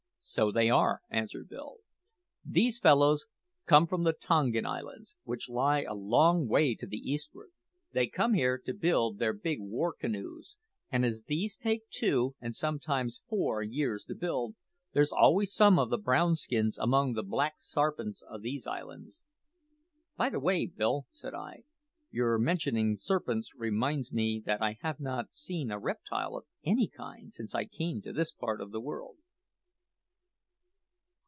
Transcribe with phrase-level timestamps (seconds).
[0.23, 1.77] "So they are," answered Bill.
[2.45, 3.25] "These fellows
[3.65, 7.49] come from the Tongan Islands, which lie a long way to the eastward.
[7.93, 10.57] They come here to build their big war canoes;
[10.91, 14.53] and as these take two, and sometimes four, years to build,
[14.93, 19.23] there's always some o' the brown skins among the black sarpents o' these islands."
[20.17, 21.63] "By the way, Bill," said I,
[22.11, 27.33] "your mentioning serpents reminds me that I have not seen a reptile of any kind
[27.33, 29.17] since I came to this part of the world."